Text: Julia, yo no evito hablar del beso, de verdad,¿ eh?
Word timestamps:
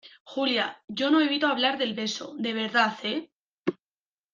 Julia, 0.31 0.81
yo 0.87 1.11
no 1.11 1.21
evito 1.21 1.45
hablar 1.45 1.77
del 1.77 1.93
beso, 1.93 2.33
de 2.39 2.53
verdad,¿ 2.53 2.97
eh? 3.03 3.31